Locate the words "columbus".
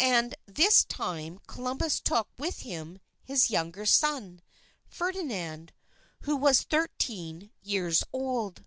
1.46-1.98